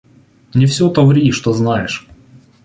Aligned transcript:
–Не 0.55 0.65
все 0.65 0.89
то 0.89 1.05
ври, 1.05 1.31
что 1.31 1.53
знаешь. 1.53 2.07